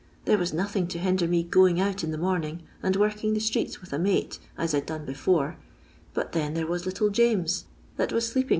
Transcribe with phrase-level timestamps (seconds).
[0.25, 3.39] Theie was nothing to hinder me going nut in the morn ing, and working the
[3.39, 5.57] streets with a mate, as I 'd done before,
[6.15, 7.65] but then there was little James
[7.97, 8.49] that LONDON LABOUR AND THE LONDON POOR.